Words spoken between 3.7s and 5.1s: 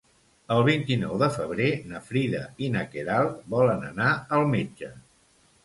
anar al metge.